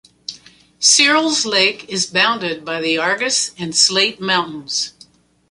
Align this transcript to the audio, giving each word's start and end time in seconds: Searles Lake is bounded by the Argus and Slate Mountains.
Searles 0.79 1.45
Lake 1.45 1.87
is 1.87 2.07
bounded 2.07 2.65
by 2.65 2.81
the 2.81 2.97
Argus 2.97 3.51
and 3.59 3.75
Slate 3.75 4.19
Mountains. 4.19 4.93